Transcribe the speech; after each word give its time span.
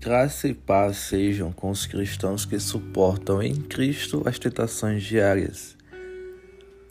Graça 0.00 0.46
e 0.46 0.54
paz 0.54 0.96
sejam 0.96 1.50
com 1.50 1.70
os 1.70 1.84
cristãos 1.84 2.44
que 2.44 2.60
suportam 2.60 3.42
em 3.42 3.56
Cristo 3.56 4.22
as 4.24 4.38
tentações 4.38 5.02
diárias. 5.02 5.76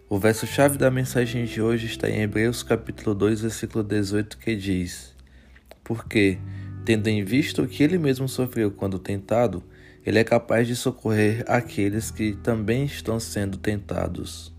O 0.10 0.20
verso-chave 0.20 0.78
da 0.78 0.92
mensagem 0.92 1.46
de 1.46 1.62
hoje 1.62 1.86
está 1.86 2.10
em 2.10 2.22
Hebreus 2.22 2.64
capítulo 2.64 3.16
2, 3.16 3.42
versículo 3.42 3.82
18, 3.82 4.38
que 4.38 4.58
diz: 4.58 5.16
Porque, 5.86 6.38
tendo 6.84 7.08
em 7.08 7.24
vista 7.24 7.62
o 7.62 7.68
que 7.68 7.82
ele 7.82 7.98
mesmo 7.98 8.28
sofreu 8.28 8.72
quando 8.72 9.00
tentado, 9.00 9.64
ele 10.06 10.20
é 10.20 10.24
capaz 10.26 10.68
de 10.68 10.76
socorrer 10.76 11.46
aqueles 11.48 12.12
que 12.12 12.34
também 12.34 12.84
estão 12.84 13.22
sendo 13.22 13.58
tentados. 13.58 14.54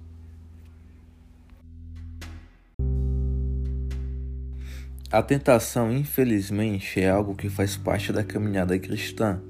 A 5.11 5.22
tentação, 5.22 5.90
infelizmente, 5.90 7.00
é 7.00 7.09
algo 7.09 7.34
que 7.34 7.48
faz 7.48 7.78
parte 7.78 8.12
da 8.12 8.23
caminhada 8.23 8.78
cristã. 8.78 9.41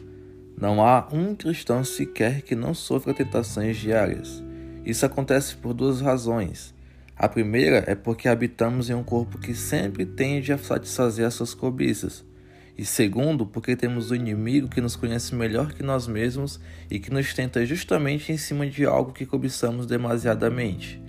Não 0.57 0.81
há 0.81 1.09
um 1.13 1.35
cristão 1.35 1.83
sequer 1.83 2.43
que 2.43 2.55
não 2.55 2.73
sofra 2.73 3.13
tentações 3.13 3.77
diárias. 3.77 4.41
Isso 4.87 5.05
acontece 5.05 5.57
por 5.57 5.75
duas 5.75 6.01
razões. 6.01 6.73
A 7.17 7.29
primeira 7.29 7.83
é 7.89 7.97
porque 7.97 8.29
habitamos 8.29 8.89
em 8.89 8.95
um 8.95 9.03
corpo 9.03 9.37
que 9.37 9.53
sempre 9.53 10.07
tende 10.07 10.53
a 10.53 10.59
satisfazer 10.59 11.27
as 11.27 11.35
suas 11.35 11.55
cobiças. 11.55 12.25
E 12.77 12.85
segundo, 12.85 13.45
porque 13.45 13.75
temos 13.75 14.13
o 14.13 14.15
um 14.15 14.17
inimigo 14.17 14.69
que 14.69 14.81
nos 14.81 14.95
conhece 14.95 15.35
melhor 15.35 15.73
que 15.73 15.83
nós 15.83 16.07
mesmos 16.07 16.61
e 16.89 17.01
que 17.01 17.11
nos 17.11 17.35
tenta 17.35 17.67
justamente 17.67 18.31
em 18.31 18.37
cima 18.37 18.65
de 18.69 18.87
algo 18.87 19.13
que 19.13 19.27
cobiçamos 19.27 19.87
demasiadamente. 19.87 21.03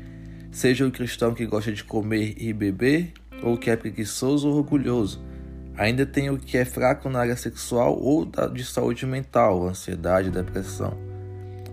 Seja 0.51 0.87
o 0.87 0.91
cristão 0.91 1.35
que 1.35 1.45
gosta 1.45 1.71
de 1.71 1.83
comer 1.83 2.33
e 2.39 2.51
beber, 2.51 3.13
ou 3.43 3.57
que 3.57 3.69
é 3.69 3.75
preguiçoso 3.75 4.49
ou 4.49 4.57
orgulhoso. 4.57 5.21
Ainda 5.77 6.05
tem 6.05 6.29
o 6.29 6.37
que 6.37 6.57
é 6.57 6.65
fraco 6.65 7.09
na 7.09 7.19
área 7.19 7.37
sexual 7.37 7.97
ou 7.97 8.25
de 8.53 8.65
saúde 8.65 9.05
mental, 9.05 9.67
ansiedade, 9.67 10.29
depressão. 10.29 10.97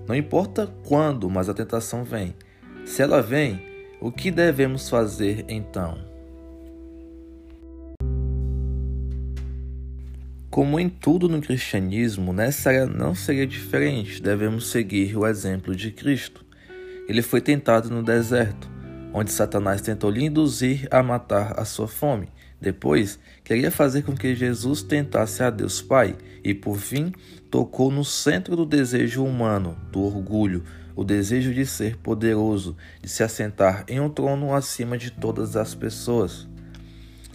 Não 0.07 0.15
importa 0.15 0.73
quando, 0.85 1.29
mas 1.29 1.49
a 1.49 1.55
tentação 1.55 2.05
vem. 2.05 2.35
Se 2.85 3.03
ela 3.03 3.21
vem, 3.21 3.61
o 4.01 4.13
que 4.13 4.31
devemos 4.31 4.89
fazer 4.89 5.45
então? 5.49 5.99
Como 10.49 10.79
em 10.79 10.89
tudo 10.89 11.29
no 11.29 11.43
cristianismo, 11.43 12.33
nessa 12.33 12.71
área 12.71 12.87
não 12.87 13.15
seria 13.15 13.47
diferente. 13.47 14.23
Devemos 14.23 14.71
seguir 14.71 15.17
o 15.17 15.27
exemplo 15.27 15.75
de 15.75 15.91
Cristo. 15.91 16.45
Ele 17.09 17.23
foi 17.23 17.41
tentado 17.41 17.91
no 17.91 18.03
deserto 18.03 18.76
onde 19.13 19.33
Satanás 19.33 19.81
tentou 19.81 20.11
lhe 20.11 20.25
induzir 20.25 20.89
a 20.91 21.03
matar 21.03 21.59
a 21.59 21.65
sua 21.65 21.89
fome. 21.89 22.29
Depois, 22.61 23.19
queria 23.45 23.71
fazer 23.71 24.03
com 24.03 24.15
que 24.15 24.35
Jesus 24.35 24.83
tentasse 24.83 25.43
a 25.43 25.51
Deus 25.51 25.83
Pai 25.83 26.17
e, 26.43 26.55
por 26.55 26.79
fim, 26.79 27.13
tocou 27.51 27.91
no 27.91 28.05
centro 28.05 28.57
do 28.57 28.65
desejo 28.65 29.25
humano, 29.25 29.77
do 29.93 30.01
orgulho, 30.01 30.65
o 30.95 31.05
desejo 31.05 31.53
de 31.53 31.67
ser 31.67 31.97
poderoso, 31.99 32.77
de 33.03 33.09
se 33.09 33.23
assentar 33.23 33.85
em 33.87 34.01
um 34.01 34.09
trono 34.09 34.55
acima 34.55 34.97
de 34.97 35.11
todas 35.11 35.57
as 35.57 35.75
pessoas. 35.75 36.49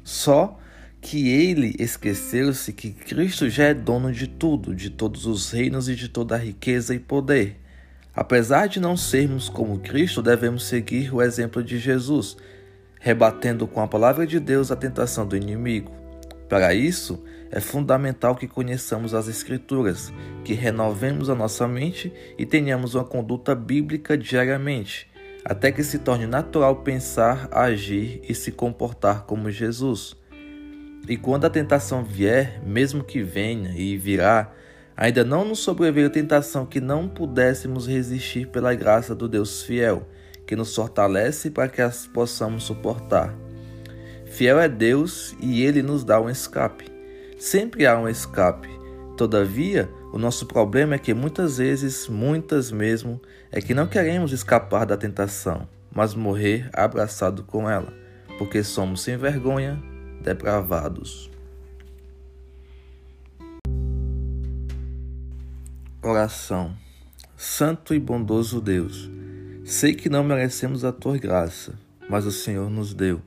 Só 0.03 0.58
que 0.99 1.30
ele 1.30 1.75
esqueceu-se 1.80 2.73
que 2.73 2.92
Cristo 2.92 3.49
já 3.49 3.66
é 3.66 3.73
dono 3.73 4.11
de 4.11 4.27
tudo, 4.27 4.73
de 4.75 4.89
todos 4.89 5.25
os 5.25 5.52
reinos 5.52 5.89
e 5.89 5.95
de 5.95 6.09
toda 6.09 6.36
a 6.36 6.39
riqueza 6.39 6.94
e 6.94 6.99
poder. 6.99 7.59
Apesar 8.22 8.67
de 8.67 8.80
não 8.80 8.95
sermos 8.95 9.50
como 9.50 9.80
Cristo, 9.80 10.22
devemos 10.22 10.66
seguir 10.66 11.11
o 11.11 11.23
exemplo 11.23 11.64
de 11.64 11.80
Jesus, 11.80 12.38
rebatendo 13.00 13.66
com 13.66 13.81
a 13.81 13.88
palavra 13.88 14.27
de 14.27 14.39
Deus 14.39 14.72
a 14.72 14.75
tentação 14.75 15.25
do 15.25 15.36
inimigo. 15.36 15.91
Para 16.47 16.72
isso, 16.72 17.23
é 17.49 17.59
fundamental 17.59 18.36
que 18.36 18.47
conheçamos 18.47 19.16
as 19.16 19.27
Escrituras, 19.27 20.14
que 20.45 20.53
renovemos 20.53 21.31
a 21.31 21.36
nossa 21.36 21.67
mente 21.67 22.14
e 22.38 22.45
tenhamos 22.45 22.94
uma 22.94 23.03
conduta 23.03 23.55
bíblica 23.55 24.15
diariamente, 24.15 25.09
até 25.43 25.71
que 25.71 25.83
se 25.83 25.98
torne 25.98 26.27
natural 26.27 26.76
pensar, 26.83 27.49
agir 27.52 28.21
e 28.30 28.36
se 28.36 28.52
comportar 28.52 29.23
como 29.23 29.49
Jesus. 29.49 30.15
E 31.09 31.17
quando 31.17 31.45
a 31.45 31.49
tentação 31.49 32.03
vier, 32.03 32.61
mesmo 32.64 33.03
que 33.03 33.23
venha 33.23 33.73
e 33.76 33.98
virá, 33.98 34.53
Ainda 35.02 35.23
não 35.23 35.44
nos 35.44 35.58
sobreveio 35.58 36.12
tentação 36.12 36.64
que 36.64 36.80
não 36.80 37.08
pudéssemos 37.08 37.88
resistir 37.88 38.45
pela 38.50 38.76
graça 38.76 39.16
do 39.16 39.28
Deus 39.28 39.64
fiel, 39.64 40.08
que 40.45 40.56
nos 40.56 40.76
fortalece 40.76 41.50
para 41.50 41.67
que 41.67 41.82
as 41.82 42.06
possamos 42.06 42.66
suportar. 42.66 43.34
Fiel 44.28 44.60
é 44.60 44.70
Deus 44.70 45.36
e 45.39 45.64
ele 45.64 45.82
nos 45.82 46.04
dá 46.04 46.22
um 46.22 46.30
escape. 46.30 46.86
Sempre 47.39 47.88
há 47.88 47.98
um 47.98 48.08
escape. 48.08 48.70
Todavia, 49.17 49.89
o 50.14 50.20
nosso 50.20 50.45
problema 50.45 50.94
é 50.94 51.00
que 51.00 51.16
muitas 51.16 51.58
vezes, 51.58 52.08
muitas 52.08 52.70
mesmo, 52.70 53.20
é 53.52 53.60
que 53.60 53.73
não 53.73 53.88
queremos 53.88 54.32
escapar 54.32 54.86
da 54.86 54.95
tentação, 54.95 55.68
mas 55.92 56.14
morrer 56.14 56.70
abraçado 56.72 57.42
com 57.42 57.68
ela, 57.68 57.92
porque 58.38 58.64
somos 58.64 59.02
sem 59.02 59.18
vergonha, 59.18 59.82
depravados. 60.22 61.32
Oração. 66.04 66.76
Santo 67.38 67.94
e 67.94 68.00
bondoso 68.00 68.60
Deus, 68.60 69.08
sei 69.64 69.94
que 69.94 70.10
não 70.10 70.23
merecemos 70.23 70.84
a 70.84 70.92
tua 70.92 71.16
graça, 71.16 71.78
mas 72.10 72.26
o 72.26 72.32
Senhor 72.32 72.72
nos 72.72 72.92
deu. 72.92 73.22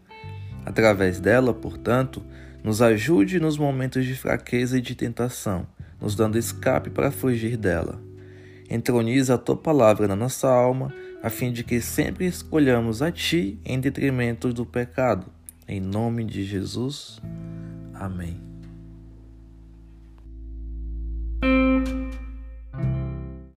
Através 0.67 1.21
dela, 1.21 1.55
portanto, 1.55 2.21
nos 2.65 2.83
ajude 2.83 3.39
nos 3.39 3.57
momentos 3.57 4.05
de 4.05 4.17
fraqueza 4.17 4.79
e 4.79 4.81
de 4.81 4.97
tentação, 4.97 5.69
nos 6.01 6.17
dando 6.17 6.37
escape 6.37 6.91
para 6.91 7.13
fugir 7.13 7.57
dela. 7.57 8.03
Entroniza 8.69 9.35
a 9.35 9.39
tua 9.39 9.57
palavra 9.57 10.09
na 10.09 10.17
nossa 10.17 10.49
alma, 10.49 10.93
a 11.23 11.31
fim 11.31 11.53
de 11.53 11.63
que 11.63 11.81
sempre 11.81 12.27
escolhamos 12.27 13.03
a 13.03 13.13
ti 13.13 13.57
em 13.65 13.79
detrimento 13.79 14.53
do 14.53 14.67
pecado. 14.67 15.27
Em 15.69 15.81
nome 15.81 16.25
de 16.25 16.43
Jesus. 16.43 17.21
Amém. 17.95 18.54